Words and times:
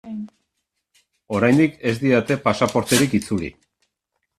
Oraindik 1.41 1.77
ez 1.91 1.95
didate 2.07 2.41
pasaporterik 2.49 3.19
itzuli. 3.23 3.57